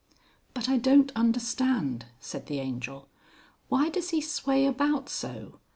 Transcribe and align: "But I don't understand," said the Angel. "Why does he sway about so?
"But 0.55 0.67
I 0.67 0.77
don't 0.77 1.11
understand," 1.15 2.07
said 2.19 2.47
the 2.47 2.57
Angel. 2.59 3.07
"Why 3.69 3.89
does 3.89 4.09
he 4.09 4.19
sway 4.19 4.65
about 4.65 5.09
so? 5.09 5.59